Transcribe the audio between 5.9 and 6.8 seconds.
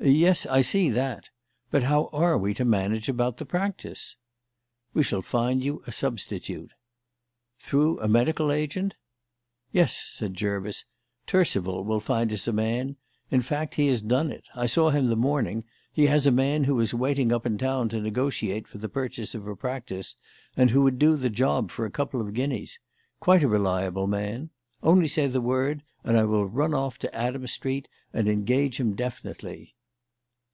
substitute."